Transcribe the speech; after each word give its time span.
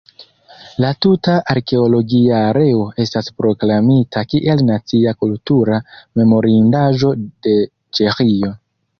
La 0.83 0.87
tuta 1.05 1.33
arkeologia 1.53 2.37
areo 2.45 2.87
estas 3.03 3.29
proklamita 3.41 4.23
kiel 4.31 4.63
Nacia 4.69 5.13
kultura 5.19 5.77
memorindaĵo 6.21 7.13
de 7.49 7.55
Ĉeĥio. 7.99 8.51